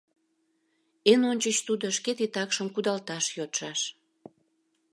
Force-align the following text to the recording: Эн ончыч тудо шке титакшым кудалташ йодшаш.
Эн 1.11 1.21
ончыч 1.31 1.57
тудо 1.67 1.85
шке 1.97 2.11
титакшым 2.17 2.67
кудалташ 2.71 3.25
йодшаш. 3.37 3.79